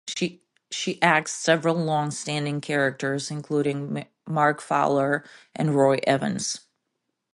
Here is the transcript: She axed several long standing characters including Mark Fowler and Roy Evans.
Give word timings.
She 0.71 0.99
axed 1.03 1.35
several 1.39 1.75
long 1.75 2.09
standing 2.09 2.59
characters 2.59 3.29
including 3.29 4.07
Mark 4.25 4.59
Fowler 4.59 5.23
and 5.55 5.75
Roy 5.75 5.99
Evans. 6.07 6.61